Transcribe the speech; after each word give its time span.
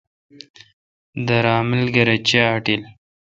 دِر 1.27 1.45
املگر 1.59 2.07
اے 2.11 2.17
چے° 2.27 2.41
اٹیل۔ 2.53 2.81